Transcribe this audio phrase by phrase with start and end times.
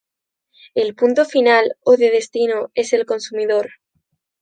[0.73, 3.69] El punto final o de destino es el consumidor.